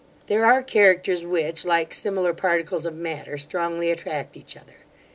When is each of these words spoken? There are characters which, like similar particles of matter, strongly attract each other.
There 0.25 0.47
are 0.47 0.63
characters 0.63 1.23
which, 1.23 1.63
like 1.63 1.93
similar 1.93 2.33
particles 2.33 2.87
of 2.87 2.95
matter, 2.95 3.37
strongly 3.37 3.91
attract 3.91 4.35
each 4.35 4.57
other. 4.57 4.77